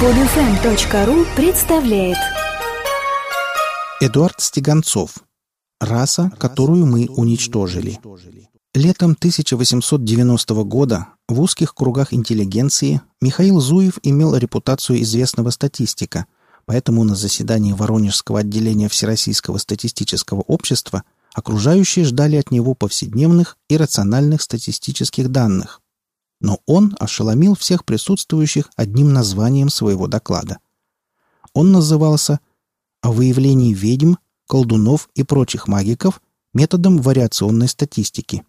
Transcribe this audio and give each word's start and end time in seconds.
Подфм.ру 0.00 1.24
представляет 1.36 2.18
Эдуард 4.00 4.40
Стеганцов. 4.40 5.22
Раса, 5.80 6.32
которую 6.36 6.86
мы 6.86 7.06
уничтожили. 7.06 8.00
Летом 8.74 9.12
1890 9.12 10.54
года 10.64 11.06
в 11.28 11.40
узких 11.40 11.76
кругах 11.76 12.12
интеллигенции 12.12 13.02
Михаил 13.20 13.60
Зуев 13.60 14.00
имел 14.02 14.34
репутацию 14.34 15.00
известного 15.02 15.50
статистика, 15.50 16.26
поэтому 16.66 17.04
на 17.04 17.14
заседании 17.14 17.72
Воронежского 17.72 18.40
отделения 18.40 18.88
Всероссийского 18.88 19.58
статистического 19.58 20.40
общества 20.40 21.04
окружающие 21.34 22.04
ждали 22.04 22.34
от 22.34 22.50
него 22.50 22.74
повседневных 22.74 23.56
и 23.68 23.76
рациональных 23.76 24.42
статистических 24.42 25.30
данных. 25.30 25.80
Но 26.40 26.60
он 26.66 26.96
ошеломил 26.98 27.54
всех 27.54 27.84
присутствующих 27.84 28.70
одним 28.76 29.12
названием 29.12 29.68
своего 29.68 30.06
доклада. 30.06 30.58
Он 31.52 31.72
назывался 31.72 32.40
«О 33.00 33.12
выявлении 33.12 33.72
ведьм, 33.72 34.14
колдунов 34.46 35.08
и 35.14 35.22
прочих 35.22 35.68
магиков 35.68 36.20
методом 36.52 36.98
вариационной 36.98 37.68
статистики». 37.68 38.44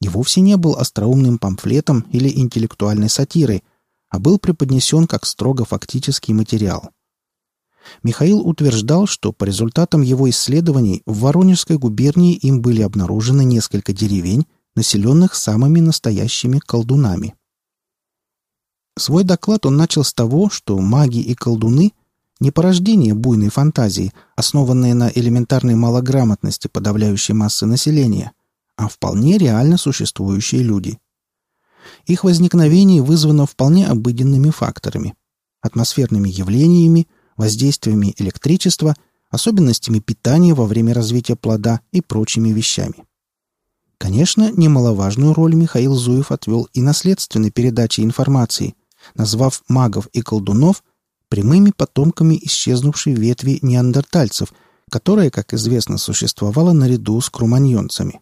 И 0.00 0.08
вовсе 0.08 0.40
не 0.40 0.56
был 0.56 0.74
остроумным 0.76 1.38
памфлетом 1.38 2.06
или 2.12 2.28
интеллектуальной 2.28 3.08
сатирой, 3.08 3.62
а 4.08 4.18
был 4.18 4.38
преподнесен 4.38 5.06
как 5.06 5.24
строго 5.24 5.64
фактический 5.64 6.34
материал. 6.34 6.90
Михаил 8.02 8.40
утверждал, 8.40 9.06
что 9.06 9.32
по 9.32 9.44
результатам 9.44 10.02
его 10.02 10.28
исследований 10.30 11.02
в 11.06 11.20
Воронежской 11.20 11.78
губернии 11.78 12.34
им 12.34 12.60
были 12.60 12.82
обнаружены 12.82 13.44
несколько 13.44 13.92
деревень, 13.92 14.46
населенных 14.74 15.34
самыми 15.34 15.80
настоящими 15.80 16.58
колдунами. 16.58 17.34
Свой 18.98 19.24
доклад 19.24 19.66
он 19.66 19.76
начал 19.76 20.04
с 20.04 20.12
того, 20.12 20.50
что 20.50 20.78
маги 20.78 21.18
и 21.18 21.34
колдуны– 21.34 21.92
не 22.42 22.50
порождение 22.50 23.14
буйной 23.14 23.50
фантазии, 23.50 24.12
основанные 24.34 24.94
на 24.94 25.08
элементарной 25.14 25.76
малограмотности 25.76 26.66
подавляющей 26.66 27.34
массы 27.34 27.66
населения, 27.66 28.32
а 28.76 28.88
вполне 28.88 29.38
реально 29.38 29.78
существующие 29.78 30.62
люди. 30.62 30.98
Их 32.06 32.24
возникновение 32.24 33.00
вызвано 33.00 33.46
вполне 33.46 33.86
обыденными 33.86 34.50
факторами– 34.50 35.14
атмосферными 35.62 36.28
явлениями, 36.28 37.06
воздействиями 37.36 38.12
электричества, 38.18 38.96
особенностями 39.30 40.00
питания 40.00 40.52
во 40.52 40.66
время 40.66 40.94
развития 40.94 41.36
плода 41.36 41.80
и 41.92 42.00
прочими 42.00 42.50
вещами. 42.50 43.06
Конечно, 44.02 44.50
немаловажную 44.50 45.32
роль 45.32 45.54
Михаил 45.54 45.94
Зуев 45.94 46.32
отвел 46.32 46.68
и 46.72 46.82
наследственной 46.82 47.52
передаче 47.52 48.02
информации, 48.02 48.74
назвав 49.14 49.62
магов 49.68 50.08
и 50.08 50.22
колдунов 50.22 50.82
прямыми 51.28 51.70
потомками 51.70 52.36
исчезнувшей 52.42 53.14
ветви 53.14 53.60
неандертальцев, 53.62 54.52
которая, 54.90 55.30
как 55.30 55.54
известно, 55.54 55.98
существовала 55.98 56.72
наряду 56.72 57.20
с 57.20 57.30
круманьонцами. 57.30 58.20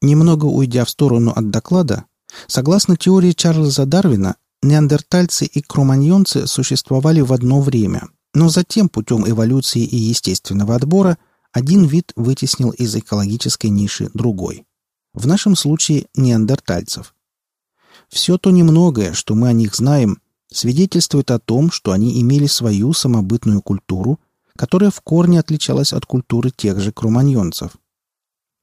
Немного 0.00 0.46
уйдя 0.46 0.84
в 0.84 0.90
сторону 0.90 1.30
от 1.30 1.50
доклада, 1.50 2.06
согласно 2.48 2.96
теории 2.96 3.30
Чарльза 3.30 3.86
Дарвина, 3.86 4.34
неандертальцы 4.60 5.44
и 5.44 5.62
круманьонцы 5.62 6.48
существовали 6.48 7.20
в 7.20 7.32
одно 7.32 7.60
время, 7.60 8.08
но 8.34 8.48
затем 8.48 8.88
путем 8.88 9.24
эволюции 9.24 9.84
и 9.84 9.96
естественного 9.96 10.74
отбора– 10.74 11.16
один 11.52 11.84
вид 11.84 12.12
вытеснил 12.16 12.70
из 12.70 12.94
экологической 12.96 13.68
ниши 13.68 14.10
другой. 14.14 14.64
В 15.14 15.26
нашем 15.26 15.54
случае 15.54 16.06
неандертальцев. 16.14 17.14
Все 18.08 18.38
то 18.38 18.50
немногое, 18.50 19.12
что 19.12 19.34
мы 19.34 19.48
о 19.48 19.52
них 19.52 19.74
знаем, 19.74 20.18
свидетельствует 20.50 21.30
о 21.30 21.38
том, 21.38 21.70
что 21.70 21.92
они 21.92 22.20
имели 22.20 22.46
свою 22.46 22.92
самобытную 22.92 23.62
культуру, 23.62 24.18
которая 24.56 24.90
в 24.90 25.00
корне 25.02 25.40
отличалась 25.40 25.92
от 25.92 26.06
культуры 26.06 26.50
тех 26.50 26.80
же 26.80 26.92
круманьонцев. 26.92 27.72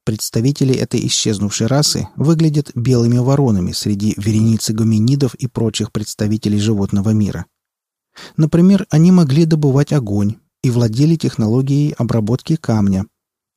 Представители 0.04 0.74
этой 0.74 1.06
исчезнувшей 1.06 1.66
расы 1.66 2.08
выглядят 2.16 2.72
белыми 2.74 3.18
воронами 3.18 3.72
среди 3.72 4.14
вереницы 4.16 4.72
гоминидов 4.72 5.34
и 5.34 5.46
прочих 5.46 5.92
представителей 5.92 6.58
животного 6.58 7.10
мира. 7.10 7.46
Например, 8.36 8.86
они 8.90 9.12
могли 9.12 9.44
добывать 9.44 9.92
огонь, 9.92 10.36
и 10.62 10.70
владели 10.70 11.16
технологией 11.16 11.92
обработки 11.92 12.56
камня. 12.56 13.06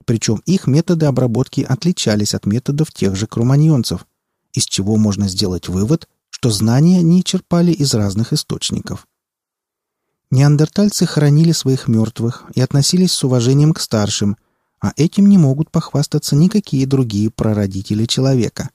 Причем 0.06 0.41
их 0.46 0.68
методы 0.68 1.06
обработки 1.06 1.62
отличались 1.62 2.34
от 2.34 2.46
методов 2.46 2.91
тех 2.91 3.16
же 3.16 3.28
круманьонцев, 3.28 4.06
из 4.53 4.66
чего 4.66 4.97
можно 4.97 5.28
сделать 5.28 5.69
вывод, 5.69 6.08
что 6.30 6.50
знания 6.50 7.00
они 7.00 7.24
черпали 7.24 7.72
из 7.72 7.94
разных 7.94 8.34
источников. 8.34 9.08
Неандертальцы 10.30 11.06
хоронили 11.06 11.52
своих 11.52 11.88
мертвых 11.88 12.46
и 12.56 12.62
относились 12.62 13.12
с 13.12 13.24
уважением 13.24 13.74
к 13.74 13.80
старшим, 13.80 14.36
а 14.81 14.92
этим 14.97 15.30
не 15.30 15.38
могут 15.38 15.72
похвастаться 15.72 16.36
никакие 16.36 16.86
другие 16.86 17.30
прародители 17.30 18.06
человека. 18.06 18.69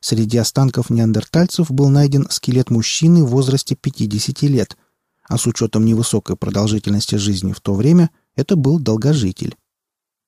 Среди 0.00 0.36
останков 0.36 0.90
неандертальцев 0.90 1.70
был 1.70 1.88
найден 1.88 2.26
скелет 2.30 2.70
мужчины 2.70 3.24
в 3.24 3.28
возрасте 3.28 3.74
50 3.74 4.42
лет– 4.42 4.76
а 5.28 5.38
с 5.38 5.46
учетом 5.46 5.84
невысокой 5.84 6.36
продолжительности 6.36 7.16
жизни 7.16 7.52
в 7.52 7.60
то 7.60 7.74
время 7.74 8.10
это 8.34 8.56
был 8.56 8.78
долгожитель. 8.78 9.56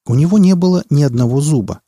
У 0.06 0.14
него 0.14 0.38
не 0.38 0.54
было 0.54 0.84
ни 0.90 1.02
одного 1.02 1.40
зуба. 1.40 1.82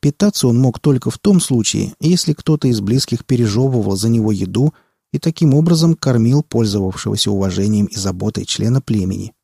Питаться 0.00 0.48
он 0.48 0.58
мог 0.58 0.80
только 0.80 1.10
в 1.10 1.18
том 1.18 1.40
случае, 1.40 1.94
если 2.00 2.32
кто-то 2.32 2.68
из 2.68 2.80
близких 2.80 3.24
пережевывал 3.24 3.96
за 3.96 4.08
него 4.08 4.32
еду 4.32 4.74
и 5.12 5.18
таким 5.18 5.54
образом 5.54 5.94
кормил 5.94 6.42
пользовавшегося 6.42 7.30
уважением 7.30 7.86
и 7.86 7.96
заботой 7.96 8.44
члена 8.44 8.80
племени. 8.80 9.34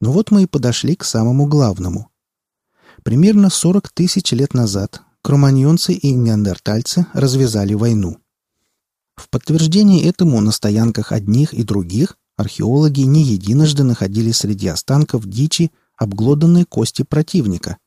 Но 0.00 0.12
вот 0.12 0.30
мы 0.30 0.42
и 0.42 0.46
подошли 0.46 0.96
к 0.96 1.04
самому 1.04 1.46
главному. 1.46 2.10
Примерно 3.02 3.50
40 3.50 3.90
тысяч 3.90 4.32
лет 4.32 4.54
назад 4.54 5.02
кроманьонцы 5.22 5.92
и 5.92 6.12
неандертальцы 6.12 7.06
развязали 7.12 7.74
войну. 7.74 8.18
В 9.16 9.30
подтверждение 9.30 10.04
этому 10.04 10.40
на 10.40 10.52
стоянках 10.52 11.12
одних 11.12 11.54
и 11.54 11.64
других 11.64 12.18
археологи 12.36 13.00
не 13.00 13.22
единожды 13.22 13.82
находили 13.82 14.30
среди 14.30 14.68
останков 14.68 15.26
дичи 15.26 15.72
обглоданные 15.96 16.66
кости 16.66 17.02
противника. 17.02 17.78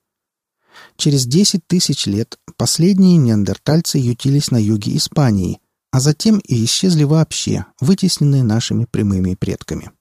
Через 0.98 1.26
10 1.26 1.68
тысяч 1.68 2.08
лет 2.08 2.40
последние 2.58 3.18
неандертальцы 3.18 4.00
ютились 4.00 4.50
на 4.50 4.58
юге 4.58 4.98
Испании, 4.98 5.60
а 5.92 6.00
затем 6.00 6.40
и 6.40 6.64
исчезли 6.66 7.04
вообще, 7.04 7.66
вытесненные 7.80 8.44
нашими 8.44 8.86
прямыми 8.86 9.36
предками. 9.36 9.92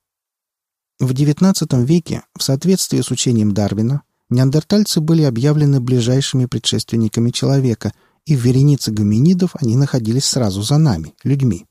В 0.99 1.13
XIX 1.13 1.85
веке, 1.85 2.23
в 2.37 2.43
соответствии 2.43 3.01
с 3.01 3.11
учением 3.11 3.53
Дарвина, 3.53 4.03
неандертальцы 4.31 5.01
были 5.01 5.23
объявлены 5.23 5.81
ближайшими 5.81 6.47
предшественниками 6.47 7.31
человека– 7.31 7.93
и 8.29 8.37
в 8.37 8.41
веренице 8.41 8.91
гоминидов 8.91 9.53
они 9.55 9.75
находились 9.75 10.27
сразу 10.27 10.61
за 10.61 10.77
нами, 10.77 11.15
людьми. 11.25 11.65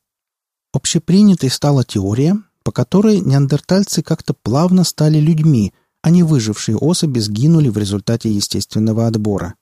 Общепринятой 0.73 1.51
стала 1.51 1.84
теория, 1.84 2.35
по 2.63 2.72
которой 2.72 3.19
неандертальцы 3.22 4.01
как-то 4.01 4.34
плавно 4.34 4.84
стали 4.84 5.19
людьми, 5.19 5.72
а 6.01 6.09
не 6.09 6.23
выжившие 6.23 6.75
особи 6.75 7.19
сгинули 7.19 7.69
в 7.69 7.78
результате 7.78 8.31
естественного 8.31 9.06
отбора. 9.06 9.53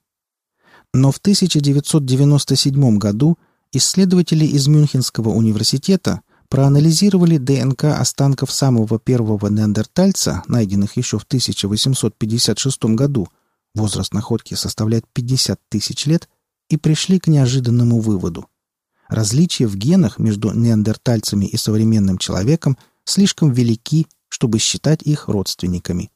Но 0.94 1.11
в 1.11 1.17
1997 1.17 2.97
году 2.97 3.38
исследователи 3.73 4.45
из 4.45 4.67
Мюнхенского 4.67 5.29
университета 5.29 6.22
проанализировали 6.47 7.38
ДНК 7.38 7.85
останков 8.00 8.53
самого 8.53 9.00
первого 9.00 9.47
неандертальца, 9.47 10.44
найденных 10.47 10.95
еще 10.95 11.19
в 11.19 11.23
1856 11.23 12.85
году, 12.95 13.28
возраст 13.73 14.13
находки 14.13 14.53
составляет 14.53 15.03
50 15.11 15.59
тысяч 15.67 16.05
лет, 16.05 16.29
и 16.69 16.77
пришли 16.77 17.19
к 17.19 17.27
неожиданному 17.27 17.99
выводу. 17.99 18.47
Различия 19.07 19.67
в 19.67 19.75
генах 19.75 20.17
между 20.19 20.51
неандертальцами 20.51 21.45
и 21.45 21.57
современным 21.57 22.17
человеком 22.17 22.78
слишком 23.03 23.51
велики, 23.51 24.07
чтобы 24.29 24.57
считать 24.59 25.03
их 25.03 25.28
родственниками. 25.28 26.11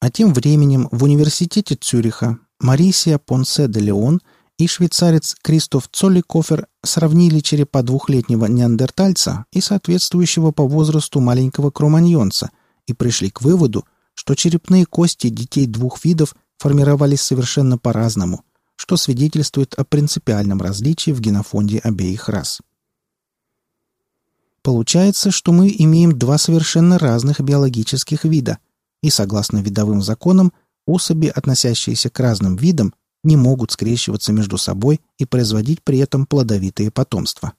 А 0.00 0.10
тем 0.10 0.32
временем 0.32 0.88
в 0.90 1.04
университете 1.04 1.76
Цюриха 1.76 2.38
Марисия 2.58 3.18
Понсе 3.18 3.68
де 3.68 3.80
Леон 3.80 4.20
и 4.58 4.66
швейцарец 4.66 5.36
Кристоф 5.42 5.88
Цолликофер 5.92 6.68
сравнили 6.82 7.40
черепа 7.40 7.82
двухлетнего 7.82 8.46
неандертальца 8.46 9.44
и 9.52 9.60
соответствующего 9.60 10.52
по 10.52 10.66
возрасту 10.66 11.20
маленького 11.20 11.70
кроманьонца 11.70 12.50
и 12.86 12.92
пришли 12.92 13.30
к 13.30 13.42
выводу, 13.42 13.84
что 14.14 14.34
черепные 14.34 14.86
кости 14.86 15.28
детей 15.28 15.66
двух 15.66 16.04
видов 16.04 16.34
формировались 16.58 17.20
совершенно 17.20 17.76
по-разному– 17.78 18.42
что 18.76 18.96
свидетельствует 18.96 19.74
о 19.74 19.84
принципиальном 19.84 20.60
различии 20.60 21.10
в 21.10 21.20
генофонде 21.20 21.78
обеих 21.78 22.28
рас. 22.28 22.60
Получается, 24.62 25.30
что 25.30 25.52
мы 25.52 25.74
имеем 25.78 26.18
два 26.18 26.38
совершенно 26.38 26.98
разных 26.98 27.40
биологических 27.40 28.24
вида, 28.24 28.58
и 29.02 29.10
согласно 29.10 29.58
видовым 29.58 30.00
законам, 30.00 30.52
особи, 30.86 31.26
относящиеся 31.26 32.08
к 32.08 32.18
разным 32.18 32.56
видам, 32.56 32.94
не 33.22 33.36
могут 33.36 33.72
скрещиваться 33.72 34.32
между 34.32 34.56
собой 34.56 35.00
и 35.18 35.24
производить 35.24 35.82
при 35.82 35.98
этом 35.98 36.26
плодовитые 36.26 36.90
потомства. 36.90 37.52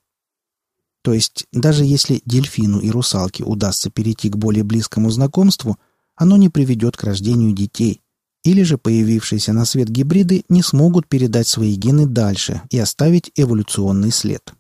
То 1.02 1.14
есть, 1.14 1.46
даже 1.52 1.86
если 1.86 2.22
дельфину 2.26 2.80
и 2.80 2.90
русалке 2.90 3.44
удастся 3.44 3.92
перейти 3.92 4.30
к 4.30 4.38
более 4.38 4.64
близкому 4.64 5.12
знакомству, 5.12 5.78
оно 6.16 6.38
не 6.38 6.50
приведет 6.50 6.98
к 6.98 7.04
рождению 7.04 7.54
детей, 7.54 8.02
или 8.46 8.62
же 8.62 8.78
появившиеся 8.78 9.54
на 9.54 9.66
свет 9.66 9.90
гибриды 9.90 10.46
не 10.50 10.62
смогут 10.62 11.08
передать 11.08 11.48
свои 11.48 11.76
гены 11.76 12.06
дальше 12.06 12.62
и 12.70 12.78
оставить 12.78 13.32
эволюционный 13.36 14.12
след. 14.12 14.54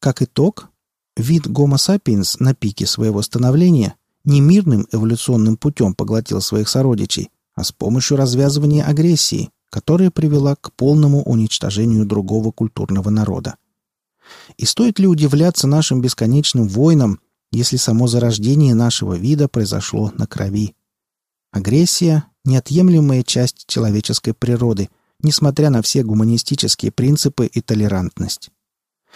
Как 0.00 0.20
итог, 0.20 0.68
вид 1.16 1.46
Homo 1.46 1.76
sapiens 1.76 2.36
на 2.40 2.54
пике 2.54 2.86
своего 2.86 3.22
становления 3.22 3.94
не 4.24 4.40
мирным 4.40 4.86
эволюционным 4.90 5.56
путем 5.56 5.94
поглотил 5.94 6.40
своих 6.40 6.68
сородичей, 6.68 7.30
а 7.54 7.62
с 7.62 7.70
помощью 7.70 8.16
развязывания 8.16 8.84
агрессии, 8.84 9.50
которая 9.70 10.10
привела 10.10 10.56
к 10.56 10.72
полному 10.72 11.22
уничтожению 11.22 12.04
другого 12.04 12.50
культурного 12.50 13.10
народа. 13.10 13.54
И 14.56 14.64
стоит 14.66 14.98
ли 14.98 15.06
удивляться 15.06 15.68
нашим 15.68 16.00
бесконечным 16.00 16.66
войнам, 16.66 17.20
если 17.52 17.76
само 17.76 18.08
зарождение 18.08 18.74
нашего 18.74 19.14
вида 19.14 19.46
произошло 19.46 20.12
на 20.16 20.26
крови? 20.26 20.74
Агрессия– 21.52 22.24
неотъемлемая 22.44 23.22
часть 23.22 23.66
человеческой 23.66 24.34
природы, 24.34 24.88
несмотря 25.22 25.70
на 25.70 25.82
все 25.82 26.02
гуманистические 26.02 26.92
принципы 26.92 27.46
и 27.46 27.60
толерантность. 27.60 28.50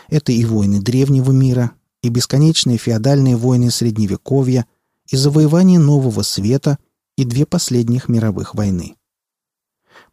Это 0.09 0.33
и 0.33 0.45
войны 0.45 0.81
древнего 0.81 1.31
мира, 1.31 1.73
и 2.03 2.09
бесконечные 2.09 2.77
феодальные 2.77 3.37
войны 3.37 3.71
Средневековья, 3.71 4.67
и 5.09 5.17
завоевание 5.17 5.79
Нового 5.79 6.23
Света, 6.23 6.79
и 7.17 7.25
две 7.25 7.47
последних 7.47 8.09
мировых 8.09 8.55
войны. 8.55 8.97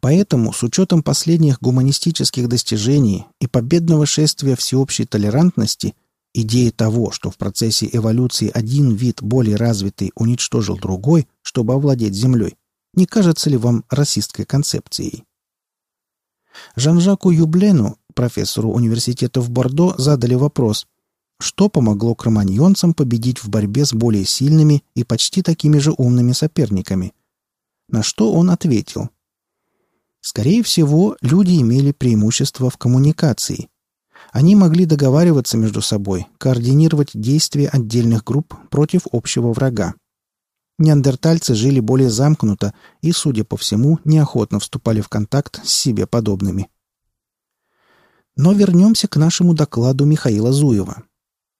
Поэтому, 0.00 0.52
с 0.52 0.62
учетом 0.62 1.02
последних 1.02 1.60
гуманистических 1.60 2.48
достижений 2.48 3.26
и 3.40 3.46
победного 3.46 4.06
шествия 4.06 4.56
всеобщей 4.56 5.04
толерантности, 5.06 5.94
идея 6.34 6.70
того, 6.70 7.10
что 7.10 7.30
в 7.30 7.36
процессе 7.36 7.88
эволюции 7.92 8.50
один 8.52 8.94
вид 8.94 9.22
более 9.22 9.56
развитый 9.56 10.12
уничтожил 10.14 10.78
другой, 10.78 11.28
чтобы 11.42 11.74
овладеть 11.74 12.14
Землей, 12.14 12.56
не 12.94 13.06
кажется 13.06 13.50
ли 13.50 13.56
вам 13.56 13.84
расистской 13.90 14.44
концепцией? 14.44 15.24
Жан-Жаку 16.76 17.30
Юблену, 17.30 17.98
профессору 18.14 18.70
университета 18.70 19.40
в 19.40 19.50
Бордо, 19.50 19.94
задали 19.96 20.34
вопрос, 20.34 20.86
что 21.40 21.68
помогло 21.68 22.14
кроманьонцам 22.14 22.94
победить 22.94 23.42
в 23.42 23.48
борьбе 23.48 23.84
с 23.86 23.92
более 23.92 24.24
сильными 24.24 24.84
и 24.94 25.04
почти 25.04 25.42
такими 25.42 25.78
же 25.78 25.92
умными 25.96 26.32
соперниками. 26.32 27.14
На 27.88 28.02
что 28.02 28.32
он 28.32 28.50
ответил– 28.50 29.10
Скорее 30.22 30.62
всего, 30.62 31.16
люди 31.20 31.60
имели 31.60 31.90
преимущество 31.90 32.70
в 32.70 32.78
коммуникации. 32.78 33.68
Они 34.30 34.54
могли 34.54 34.86
договариваться 34.86 35.56
между 35.56 35.82
собой, 35.82 36.26
координировать 36.38 37.10
действия 37.14 37.68
отдельных 37.68 38.24
групп 38.24 38.54
против 38.70 39.02
общего 39.12 39.52
врага. 39.52 39.94
Неандертальцы 40.78 41.54
жили 41.54 41.80
более 41.80 42.10
замкнуто 42.10 42.74
и, 43.02 43.12
судя 43.12 43.44
по 43.44 43.56
всему, 43.56 43.98
неохотно 44.04 44.58
вступали 44.60 45.00
в 45.00 45.08
контакт 45.08 45.60
с 45.64 45.72
себе 45.72 46.06
подобными. 46.06 46.68
Но 48.36 48.52
вернемся 48.52 49.08
к 49.08 49.16
нашему 49.16 49.54
докладу 49.54 50.06
Михаила 50.06 50.52
Зуева. 50.52 51.02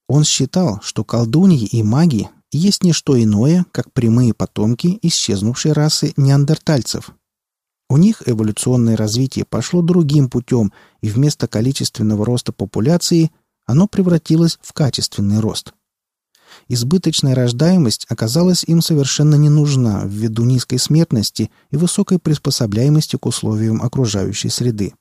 Он 0.09 0.25
считал, 0.25 0.81
что 0.83 1.05
колдуньи 1.05 1.67
и 1.67 1.83
маги 1.83 2.31
есть 2.51 2.83
не 2.83 2.93
что 2.93 3.23
иное, 3.23 3.67
как 3.73 3.93
прямые 3.93 4.35
потомки 4.35 4.99
исчезнувшей 5.03 5.73
расы 5.73 6.15
неандертальцев– 6.17 7.11
у 7.93 7.99
них 7.99 8.23
эволюционное 8.25 8.97
развитие 8.97 9.45
пошло 9.45 9.83
другим 9.83 10.31
путем, 10.31 10.73
и 11.03 11.11
вместо 11.11 11.47
количественного 11.47 12.25
роста 12.25 12.51
популяции 12.51 13.31
оно 13.67 13.87
превратилось 13.87 14.59
в 14.63 14.73
качественный 14.73 15.41
рост. 15.41 15.75
Избыточная 16.69 17.35
рождаемость 17.35 18.07
оказалась 18.09 18.65
им 18.65 18.81
совершенно 18.81 19.35
не 19.35 19.51
нужна 19.51 20.05
ввиду 20.07 20.45
низкой 20.45 20.79
смертности 20.79 21.51
и 21.71 21.77
высокой 21.77 22.19
приспособляемости 22.19 23.17
к 23.17 23.27
условиям 23.27 23.83
окружающей 23.83 24.49
среды. 24.49 24.95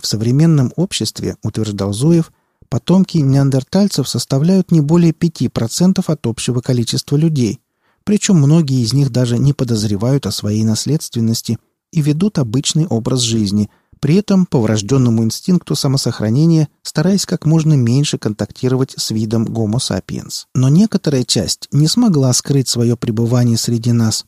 В 0.00 0.06
современном 0.06 0.72
обществе, 0.76 1.36
утверждал 1.42 1.92
Зуев, 1.92 2.30
потомки 2.68 3.18
неандертальцев 3.18 4.08
составляют 4.08 4.70
не 4.70 4.80
более 4.80 5.10
5% 5.10 6.04
от 6.06 6.26
общего 6.28 6.60
количества 6.60 7.16
людей, 7.16 7.58
причем 8.04 8.36
многие 8.36 8.82
из 8.84 8.92
них 8.92 9.10
даже 9.10 9.36
не 9.36 9.52
подозревают 9.52 10.26
о 10.26 10.30
своей 10.30 10.62
наследственности– 10.62 11.58
и 11.94 12.02
ведут 12.02 12.38
обычный 12.38 12.86
образ 12.86 13.20
жизни, 13.20 13.70
при 14.00 14.16
этом 14.16 14.44
по 14.46 14.60
врожденному 14.60 15.22
инстинкту 15.22 15.76
самосохранения 15.76 16.68
стараясь 16.82 17.24
как 17.24 17.46
можно 17.46 17.74
меньше 17.74 18.18
контактировать 18.18 18.94
с 18.96 19.10
видом 19.10 19.44
Homo 19.46 19.78
sapiens. 19.78 20.44
Но 20.54 20.68
некоторая 20.68 21.24
часть 21.24 21.68
не 21.72 21.88
смогла 21.88 22.32
скрыть 22.32 22.68
свое 22.68 22.96
пребывание 22.96 23.56
среди 23.56 23.92
нас. 23.92 24.26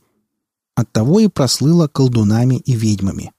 Оттого 0.75 1.19
и 1.19 1.27
прослыла 1.27 1.87
колдунами 1.87 2.55
и 2.55 2.73
ведьмами. 2.73 3.31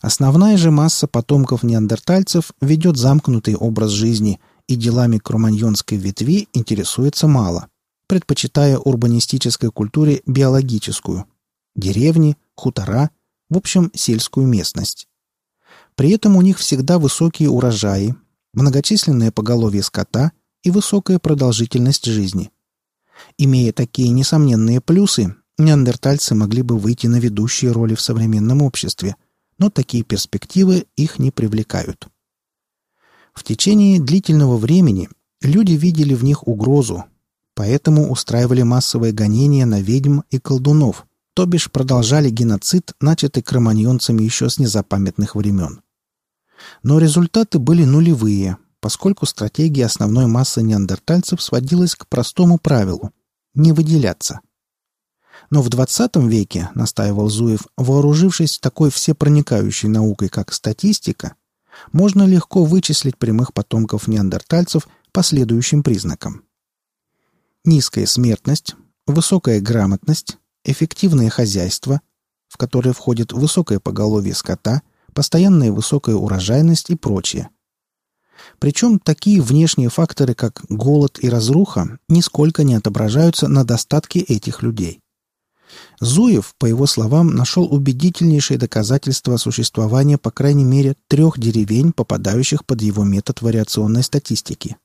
Основная 0.00 0.56
же 0.56 0.70
масса 0.70 1.06
потомков 1.06 1.62
неандертальцев 1.62 2.50
ведет 2.60 2.96
замкнутый 2.96 3.54
образ 3.54 3.90
жизни 3.90 4.40
и 4.66 4.74
делами 4.74 5.18
кроманьонской 5.18 5.98
ветви 5.98 6.48
интересуется 6.52 7.28
мало, 7.28 7.68
предпочитая 8.08 8.78
урбанистической 8.78 9.70
культуре 9.70 10.22
биологическую. 10.26 11.26
Деревни, 11.74 12.36
хутора, 12.54 13.10
в 13.48 13.56
общем, 13.56 13.90
сельскую 13.94 14.46
местность. 14.46 15.08
При 15.94 16.10
этом 16.10 16.36
у 16.36 16.42
них 16.42 16.58
всегда 16.58 16.98
высокие 16.98 17.48
урожаи, 17.48 18.14
многочисленное 18.52 19.32
поголовье 19.32 19.82
скота 19.82 20.32
и 20.62 20.70
высокая 20.70 21.18
продолжительность 21.18 22.04
жизни. 22.04 22.50
Имея 23.38 23.72
такие 23.72 24.10
несомненные 24.10 24.80
плюсы, 24.80 25.34
неандертальцы 25.58 26.34
могли 26.34 26.62
бы 26.62 26.78
выйти 26.78 27.06
на 27.06 27.18
ведущие 27.18 27.72
роли 27.72 27.94
в 27.94 28.00
современном 28.00 28.62
обществе, 28.62 29.16
но 29.58 29.70
такие 29.70 30.02
перспективы 30.02 30.86
их 30.96 31.18
не 31.18 31.30
привлекают. 31.30 32.08
В 33.32 33.44
течение 33.44 34.00
длительного 34.00 34.58
времени 34.58 35.08
люди 35.40 35.72
видели 35.72 36.14
в 36.14 36.24
них 36.24 36.46
угрозу, 36.46 37.04
поэтому 37.54 38.10
устраивали 38.10 38.62
массовые 38.62 39.12
гонения 39.12 39.64
на 39.64 39.80
ведьм 39.80 40.20
и 40.30 40.38
колдунов– 40.38 41.06
то 41.34 41.46
бишь 41.46 41.70
продолжали 41.70 42.30
геноцид, 42.30 42.92
начатый 43.00 43.42
кроманьонцами 43.42 44.22
еще 44.22 44.48
с 44.50 44.58
незапамятных 44.58 45.34
времен. 45.34 45.82
Но 46.82 46.98
результаты 46.98 47.58
были 47.58 47.84
нулевые, 47.84 48.58
поскольку 48.80 49.26
стратегия 49.26 49.86
основной 49.86 50.26
массы 50.26 50.62
неандертальцев 50.62 51.42
сводилась 51.42 51.94
к 51.94 52.06
простому 52.06 52.58
правилу– 52.58 53.12
не 53.54 53.72
выделяться. 53.72 54.40
Но 55.50 55.62
в 55.62 55.68
20 55.68 56.16
веке, 56.16 56.70
настаивал 56.74 57.28
Зуев, 57.28 57.66
вооружившись 57.76 58.58
такой 58.58 58.90
всепроникающей 58.90 59.88
наукой, 59.88 60.28
как 60.28 60.52
статистика, 60.52 61.34
можно 61.92 62.24
легко 62.24 62.64
вычислить 62.64 63.18
прямых 63.18 63.52
потомков 63.52 64.08
неандертальцев 64.08 64.88
по 65.10 65.22
следующим 65.22 65.82
признакам. 65.82 66.44
Низкая 67.64 68.06
смертность, 68.06 68.76
высокая 69.06 69.60
грамотность, 69.60 70.38
эффективное 70.64 71.30
хозяйство, 71.30 72.00
в 72.48 72.56
которое 72.56 72.92
входит 72.92 73.32
высокое 73.32 73.80
поголовье 73.80 74.34
скота, 74.34 74.82
постоянная 75.14 75.72
высокая 75.72 76.14
урожайность 76.14 76.90
и 76.90 76.96
прочее. 76.96 77.48
Причем 78.58 78.98
такие 78.98 79.40
внешние 79.40 79.88
факторы, 79.88 80.34
как 80.34 80.62
голод 80.68 81.18
и 81.20 81.28
разруха, 81.28 81.98
нисколько 82.08 82.64
не 82.64 82.74
отображаются 82.74 83.48
на 83.48 83.64
достатке 83.64 84.20
этих 84.20 84.62
людей. 84.62 85.00
Зуев, 86.00 86.54
по 86.58 86.66
его 86.66 86.86
словам, 86.86 87.34
нашел 87.34 87.64
убедительнейшее 87.64 88.58
доказательство 88.58 89.36
существования 89.36 90.18
по 90.18 90.30
крайней 90.30 90.64
мере 90.64 90.96
трех 91.08 91.38
деревень, 91.38 91.92
попадающих 91.92 92.66
под 92.66 92.82
его 92.82 93.04
метод 93.04 93.40
вариационной 93.40 94.02
статистики. 94.02 94.76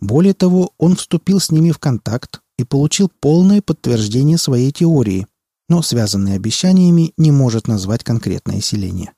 Более 0.00 0.34
того, 0.34 0.72
он 0.78 0.96
вступил 0.96 1.40
с 1.40 1.50
ними 1.50 1.70
в 1.70 1.78
контакт, 1.78 2.40
и 2.60 2.64
получил 2.64 3.10
полное 3.20 3.62
подтверждение 3.62 4.36
своей 4.36 4.70
теории, 4.70 5.26
но 5.68 5.80
связанный 5.80 6.34
обещаниями 6.34 7.14
не 7.16 7.30
может 7.30 7.68
назвать 7.68 8.04
конкретное 8.04 8.60
селение. 8.60 9.12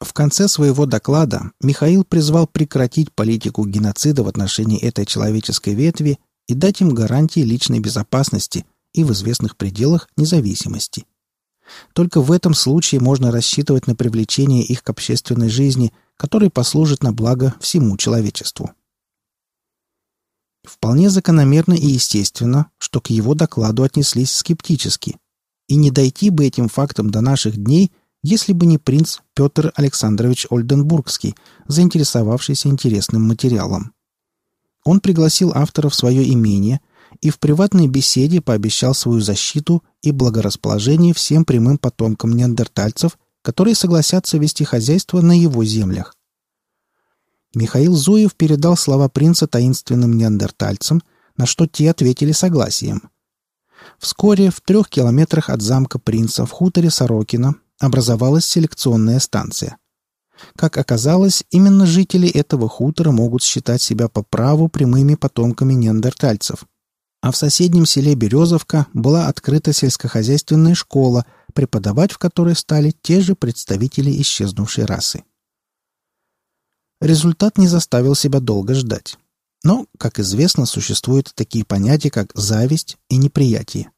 В 0.00 0.12
конце 0.12 0.48
своего 0.48 0.84
доклада 0.84 1.52
Михаил 1.60 2.02
призвал 2.02 2.48
прекратить 2.48 3.12
политику 3.12 3.64
геноцида 3.64 4.24
в 4.24 4.28
отношении 4.28 4.80
этой 4.80 5.06
человеческой 5.06 5.74
ветви 5.74 6.18
и 6.48 6.54
дать 6.54 6.80
им 6.80 6.88
гарантии 6.92 7.40
личной 7.40 7.78
безопасности 7.78 8.66
и 8.92 9.04
в 9.04 9.12
известных 9.12 9.56
пределах 9.56 10.08
независимости. 10.16 11.06
Только 11.92 12.20
в 12.20 12.32
этом 12.32 12.52
случае 12.52 13.00
можно 13.00 13.30
рассчитывать 13.30 13.86
на 13.86 13.94
привлечение 13.94 14.64
их 14.64 14.82
к 14.82 14.90
общественной 14.90 15.48
жизни, 15.48 15.92
которая 16.16 16.50
послужит 16.50 17.04
на 17.04 17.12
благо 17.12 17.54
всему 17.60 17.96
человечеству. 17.96 18.72
Вполне 20.64 21.10
закономерно 21.10 21.74
и 21.74 21.86
естественно, 21.86 22.66
что 22.78 23.00
к 23.00 23.10
его 23.10 23.34
докладу 23.34 23.82
отнеслись 23.82 24.30
скептически. 24.30 25.16
И 25.68 25.76
не 25.76 25.90
дойти 25.90 26.30
бы 26.30 26.46
этим 26.46 26.68
фактом 26.68 27.10
до 27.10 27.20
наших 27.20 27.56
дней, 27.56 27.92
если 28.22 28.52
бы 28.52 28.66
не 28.66 28.78
принц 28.78 29.18
Петр 29.34 29.72
Александрович 29.74 30.46
Ольденбургский, 30.50 31.34
заинтересовавшийся 31.66 32.68
интересным 32.68 33.26
материалом. 33.26 33.92
Он 34.84 35.00
пригласил 35.00 35.52
автора 35.54 35.88
в 35.88 35.94
свое 35.94 36.32
имение 36.32 36.80
и 37.20 37.30
в 37.30 37.38
приватной 37.38 37.88
беседе 37.88 38.40
пообещал 38.40 38.94
свою 38.94 39.20
защиту 39.20 39.82
и 40.02 40.12
благорасположение 40.12 41.14
всем 41.14 41.44
прямым 41.44 41.78
потомкам 41.78 42.32
неандертальцев, 42.32 43.18
которые 43.42 43.74
согласятся 43.74 44.38
вести 44.38 44.64
хозяйство 44.64 45.20
на 45.20 45.38
его 45.38 45.64
землях. 45.64 46.16
Михаил 47.54 47.94
Зуев 47.94 48.34
передал 48.34 48.76
слова 48.76 49.08
принца 49.08 49.46
таинственным 49.46 50.16
неандертальцам, 50.16 51.02
на 51.36 51.46
что 51.46 51.66
те 51.66 51.90
ответили 51.90 52.32
согласием. 52.32 53.10
Вскоре 53.98 54.50
в 54.50 54.60
трех 54.60 54.88
километрах 54.88 55.50
от 55.50 55.60
замка 55.60 55.98
принца 55.98 56.46
в 56.46 56.50
хуторе 56.50 56.90
Сорокина 56.90 57.56
образовалась 57.78 58.46
селекционная 58.46 59.18
станция. 59.18 59.76
Как 60.56 60.76
оказалось, 60.76 61.44
именно 61.50 61.86
жители 61.86 62.28
этого 62.28 62.68
хутора 62.68 63.12
могут 63.12 63.42
считать 63.42 63.82
себя 63.82 64.08
по 64.08 64.22
праву 64.22 64.68
прямыми 64.68 65.14
потомками 65.14 65.74
неандертальцев. 65.74 66.64
А 67.20 67.30
в 67.30 67.36
соседнем 67.36 67.86
селе 67.86 68.14
Березовка 68.14 68.86
была 68.92 69.28
открыта 69.28 69.72
сельскохозяйственная 69.72 70.74
школа, 70.74 71.24
преподавать 71.54 72.12
в 72.12 72.18
которой 72.18 72.56
стали 72.56 72.92
те 73.02 73.20
же 73.20 73.36
представители 73.36 74.10
исчезнувшей 74.20 74.84
расы. 74.84 75.22
Результат 77.02 77.58
не 77.58 77.66
заставил 77.66 78.14
себя 78.14 78.38
долго 78.38 78.74
ждать. 78.74 79.18
Но, 79.64 79.86
как 79.98 80.20
известно, 80.20 80.66
существуют 80.66 81.32
такие 81.34 81.64
понятия, 81.64 82.10
как 82.10 82.30
зависть 82.34 82.96
и 83.08 83.16
неприятие. 83.16 83.90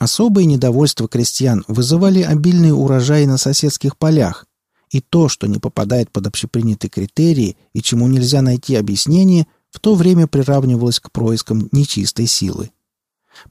Особое 0.00 0.44
недовольство 0.44 1.06
крестьян 1.06 1.64
вызывали 1.68 2.22
обильные 2.22 2.74
урожаи 2.74 3.26
на 3.26 3.38
соседских 3.38 3.96
полях, 3.96 4.46
и 4.90 5.00
то, 5.00 5.28
что 5.28 5.46
не 5.46 5.58
попадает 5.60 6.10
под 6.10 6.26
общепринятые 6.26 6.90
критерии 6.90 7.56
и 7.74 7.80
чему 7.80 8.08
нельзя 8.08 8.42
найти 8.42 8.74
объяснение, 8.74 9.46
в 9.70 9.78
то 9.78 9.94
время 9.94 10.26
приравнивалось 10.26 10.98
к 10.98 11.12
проискам 11.12 11.68
нечистой 11.70 12.26
силы. 12.26 12.72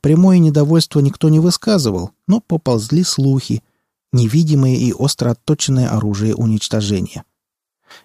Прямое 0.02 0.38
недовольство 0.38 1.00
никто 1.00 1.30
не 1.30 1.40
высказывал, 1.40 2.12
но 2.28 2.42
поползли 2.42 3.06
слухи, 3.06 3.64
невидимое 4.12 4.76
и 4.76 4.92
остро 4.92 5.32
отточенное 5.32 5.88
оружие 5.88 6.36
уничтожения. 6.36 7.24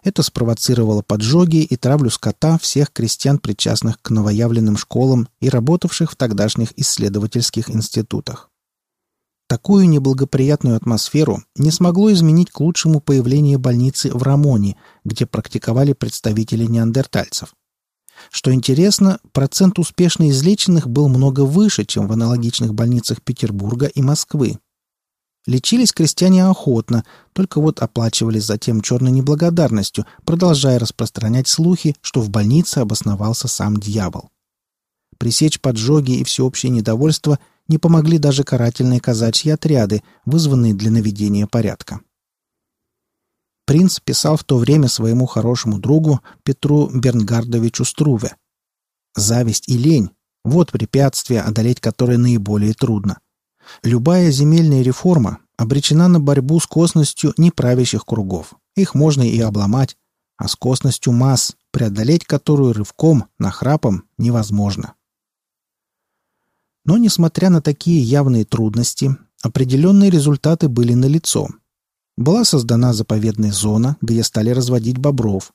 Это 0.02 0.22
спровоцировало 0.22 1.02
поджоги 1.02 1.62
и 1.62 1.76
травлю 1.76 2.10
скота 2.10 2.58
всех 2.58 2.92
крестьян, 2.92 3.38
причастных 3.38 4.00
к 4.00 4.10
новоявленным 4.10 4.76
школам 4.76 5.28
и 5.40 5.48
работавших 5.48 6.12
в 6.12 6.16
тогдашних 6.16 6.78
исследовательских 6.78 7.70
институтах. 7.70 8.50
Такую 9.46 9.88
неблагоприятную 9.88 10.76
атмосферу 10.76 11.42
не 11.54 11.70
смогло 11.70 12.12
изменить 12.12 12.50
к 12.50 12.60
лучшему 12.60 13.00
появление 13.00 13.58
больницы 13.58 14.10
в 14.10 14.22
Рамоне, 14.22 14.76
где 15.04 15.26
практиковали 15.26 15.92
представители 15.92 16.64
неандертальцев. 16.64 17.54
Что 18.30 18.52
интересно, 18.52 19.18
процент 19.32 19.78
успешно 19.78 20.30
излеченных 20.30 20.88
был 20.88 21.08
много 21.08 21.42
выше, 21.42 21.84
чем 21.84 22.06
в 22.06 22.12
аналогичных 22.12 22.74
больницах 22.74 23.20
Петербурга 23.22 23.86
и 23.86 24.02
Москвы. 24.02 24.58
Лечились 25.46 25.92
крестьяне 25.92 26.46
охотно, 26.46 27.04
только 27.34 27.60
вот 27.60 27.80
оплачивались 27.80 28.44
затем 28.44 28.80
черной 28.80 29.10
неблагодарностью, 29.10 30.06
продолжая 30.24 30.78
распространять 30.78 31.48
слухи, 31.48 31.96
что 32.00 32.20
в 32.22 32.30
больнице 32.30 32.78
обосновался 32.78 33.46
сам 33.46 33.76
дьявол. 33.76 34.30
Пресечь 35.18 35.60
поджоги 35.60 36.12
и 36.12 36.24
всеобщее 36.24 36.70
недовольство 36.70 37.38
не 37.68 37.78
помогли 37.78 38.18
даже 38.18 38.42
карательные 38.42 39.00
казачьи 39.00 39.50
отряды, 39.50 40.02
вызванные 40.24 40.74
для 40.74 40.90
наведения 40.90 41.46
порядка. 41.46 42.00
Принц 43.66 44.00
писал 44.00 44.36
в 44.36 44.44
то 44.44 44.58
время 44.58 44.88
своему 44.88 45.26
хорошему 45.26 45.78
другу 45.78 46.20
Петру 46.42 46.88
Бернгардовичу 46.88 47.84
Струве. 47.84 48.36
«Зависть 49.14 49.68
и 49.68 49.78
лень— 49.78 50.10
вот 50.44 50.72
препятствия, 50.72 51.40
одолеть 51.40 51.80
которые 51.80 52.18
наиболее 52.18 52.74
трудно. 52.74 53.18
Любая 53.82 54.30
земельная 54.30 54.82
реформа 54.82 55.38
обречена 55.56 56.08
на 56.08 56.20
борьбу 56.20 56.60
с 56.60 56.66
косностью 56.66 57.34
неправящих 57.36 58.04
кругов. 58.04 58.54
Их 58.76 58.94
можно 58.94 59.22
и 59.22 59.40
обломать, 59.40 59.96
а 60.36 60.48
с 60.48 60.56
косностью 60.56 61.12
масс, 61.12 61.56
преодолеть 61.70 62.24
которую 62.24 62.72
рывком, 62.72 63.26
нахрапом, 63.38 64.04
невозможно. 64.18 64.94
Но, 66.84 66.98
несмотря 66.98 67.50
на 67.50 67.62
такие 67.62 68.02
явные 68.02 68.44
трудности, 68.44 69.16
определенные 69.42 70.10
результаты 70.10 70.68
были 70.68 70.94
налицо. 70.94 71.48
Была 72.16 72.44
создана 72.44 72.92
заповедная 72.92 73.52
зона, 73.52 73.96
где 74.00 74.22
стали 74.22 74.50
разводить 74.50 74.98
бобров. 74.98 75.52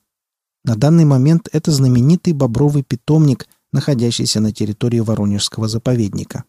На 0.64 0.76
данный 0.76 1.04
момент 1.04 1.48
это 1.52 1.70
знаменитый 1.70 2.32
бобровый 2.32 2.82
питомник, 2.82 3.48
находящийся 3.72 4.40
на 4.40 4.52
территории 4.52 5.00
Воронежского 5.00 5.68
заповедника. 5.68 6.44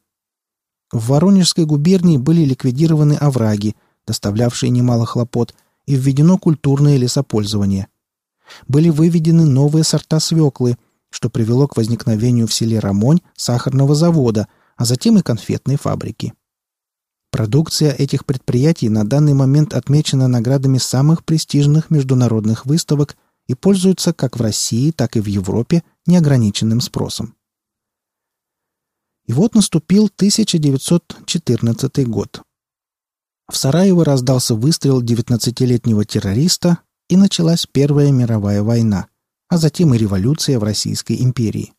В 0.91 1.07
Воронежской 1.07 1.65
губернии 1.65 2.17
были 2.17 2.43
ликвидированы 2.43 3.13
овраги, 3.13 3.75
доставлявшие 4.05 4.69
немало 4.69 5.05
хлопот, 5.05 5.53
и 5.85 5.95
введено 5.95 6.37
культурное 6.37 6.97
лесопользование. 6.97 7.87
Были 8.67 8.89
выведены 8.89 9.45
новые 9.45 9.83
сорта 9.83 10.19
свеклы, 10.19 10.77
что 11.09 11.29
привело 11.29 11.67
к 11.67 11.77
возникновению 11.77 12.47
в 12.47 12.53
селе 12.53 12.79
Рамонь 12.79 13.21
сахарного 13.35 13.95
завода, 13.95 14.47
а 14.77 14.85
затем 14.85 15.17
и 15.17 15.21
конфетной 15.21 15.77
фабрики. 15.77 16.33
Продукция 17.31 17.91
этих 17.91 18.25
предприятий 18.25 18.89
на 18.89 19.05
данный 19.05 19.33
момент 19.33 19.73
отмечена 19.73 20.27
наградами 20.27 20.77
самых 20.77 21.23
престижных 21.23 21.89
международных 21.89 22.65
выставок 22.65 23.15
и 23.47 23.55
пользуется 23.55 24.13
как 24.13 24.37
в 24.37 24.41
России, 24.41 24.91
так 24.91 25.15
и 25.15 25.21
в 25.21 25.27
Европе 25.27 25.83
неограниченным 26.05 26.81
спросом. 26.81 27.35
И 29.31 29.33
вот 29.33 29.55
наступил 29.55 30.11
1914 30.13 32.05
год. 32.09 32.41
В 33.49 33.55
Сараево 33.55 34.03
раздался 34.03 34.55
выстрел 34.55 35.01
19-летнего 35.01 36.03
террориста, 36.03 36.79
и 37.07 37.15
началась 37.15 37.65
Первая 37.65 38.11
мировая 38.11 38.61
война, 38.61 39.07
а 39.47 39.57
затем 39.57 39.93
и 39.93 39.97
революция 39.97 40.59
в 40.59 40.63
Российской 40.63 41.21
империи. 41.21 41.71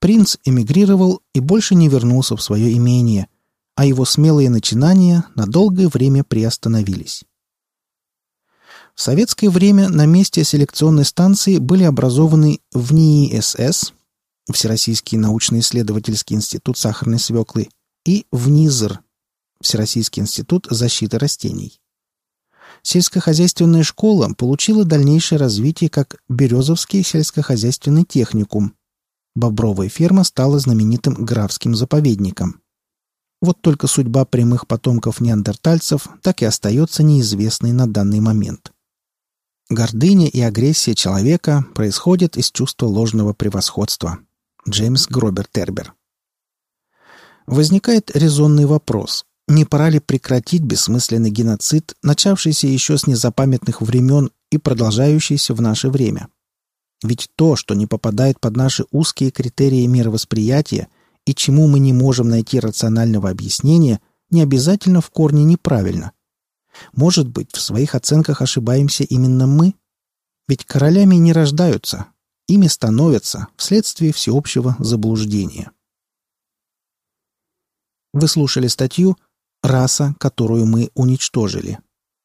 Принц 0.00 0.38
эмигрировал 0.44 1.22
и 1.36 1.38
больше 1.38 1.76
не 1.76 1.88
вернулся 1.88 2.34
в 2.34 2.42
свое 2.42 2.76
имение, 2.76 3.28
а 3.76 3.86
его 3.86 4.04
смелые 4.04 4.50
начинания 4.50 5.26
на 5.36 5.46
долгое 5.46 5.86
время 5.86 6.24
приостановились. 6.24 7.22
В 8.96 9.00
советское 9.00 9.50
время 9.50 9.88
на 9.88 10.04
месте 10.04 10.42
селекционной 10.42 11.04
станции 11.04 11.58
были 11.58 11.84
образованы 11.84 12.58
в 12.72 12.92
НИИ 12.92 13.38
СС, 13.40 13.92
Всероссийский 14.52 15.18
научно-исследовательский 15.18 16.36
институт 16.36 16.78
сахарной 16.78 17.18
свеклы, 17.18 17.68
и 18.04 18.26
ВНИЗР, 18.32 19.00
Всероссийский 19.60 20.22
институт 20.22 20.66
защиты 20.70 21.18
растений. 21.18 21.80
Сельскохозяйственная 22.82 23.82
школа 23.82 24.32
получила 24.36 24.84
дальнейшее 24.84 25.38
развитие 25.38 25.90
как 25.90 26.22
Березовский 26.28 27.02
сельскохозяйственный 27.02 28.04
техникум. 28.04 28.74
Бобровая 29.34 29.88
ферма 29.88 30.24
стала 30.24 30.58
знаменитым 30.58 31.14
графским 31.14 31.74
заповедником. 31.74 32.62
Вот 33.42 33.60
только 33.60 33.86
судьба 33.86 34.24
прямых 34.24 34.66
потомков 34.66 35.20
неандертальцев 35.20 36.08
так 36.22 36.42
и 36.42 36.46
остается 36.46 37.02
неизвестной 37.02 37.72
на 37.72 37.86
данный 37.86 38.20
момент. 38.20 38.72
Гордыня 39.68 40.26
и 40.26 40.40
агрессия 40.40 40.94
человека 40.94 41.64
происходят 41.74 42.36
из 42.36 42.50
чувства 42.50 42.86
ложного 42.86 43.34
превосходства– 43.34 44.18
Джеймс 44.68 45.06
Гробер 45.08 45.46
Тербер. 45.50 45.94
Возникает 47.46 48.10
резонный 48.14 48.66
вопрос. 48.66 49.24
Не 49.48 49.64
пора 49.64 49.88
ли 49.88 49.98
прекратить 49.98 50.62
бессмысленный 50.62 51.30
геноцид, 51.30 51.96
начавшийся 52.02 52.68
еще 52.68 52.98
с 52.98 53.06
незапамятных 53.06 53.80
времен 53.80 54.30
и 54.52 54.58
продолжающийся 54.58 55.54
в 55.54 55.60
наше 55.60 55.88
время? 55.88 56.28
Ведь 57.02 57.30
то, 57.34 57.56
что 57.56 57.74
не 57.74 57.86
попадает 57.86 58.38
под 58.38 58.56
наши 58.56 58.84
узкие 58.92 59.30
критерии 59.30 59.86
мировосприятия 59.86 60.88
и 61.24 61.34
чему 61.34 61.66
мы 61.66 61.78
не 61.80 61.92
можем 61.92 62.28
найти 62.28 62.60
рационального 62.60 63.30
объяснения, 63.30 64.00
не 64.30 64.42
обязательно 64.42 65.00
в 65.00 65.10
корне 65.10 65.42
неправильно. 65.42 66.12
Может 66.92 67.28
быть, 67.28 67.52
в 67.52 67.60
своих 67.60 67.94
оценках 67.94 68.42
ошибаемся 68.42 69.04
именно 69.04 69.46
мы? 69.46 69.74
Ведь 70.46 70.64
королями 70.64 71.16
не 71.16 71.32
рождаются, 71.32 72.06
ими 72.50 72.66
становятся 72.66 73.46
вследствие 73.56 74.12
всеобщего 74.12 74.76
заблуждения. 74.80 75.70
Вы 78.12 78.26
слушали 78.26 78.66
статью 78.66 79.16
«Раса, 79.62 80.14
которую 80.18 80.66
мы 80.66 80.90
уничтожили». 80.94 81.78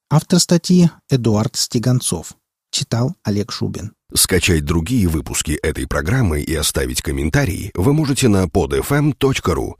Автор 0.10 0.40
статьи 0.40 0.90
Эдуард 1.10 1.56
Стеганцов. 1.56 2.36
Читал 2.72 3.16
Олег 3.24 3.52
Шубин. 3.52 3.94
Скачать 4.14 4.66
другие 4.66 5.08
выпуски 5.08 5.52
этой 5.52 5.88
программы 5.88 6.42
и 6.42 6.54
оставить 6.56 7.02
комментарии 7.02 7.72
вы 7.74 7.94
можете 7.94 8.28
на 8.28 8.46
podfm.ru. 8.46 9.74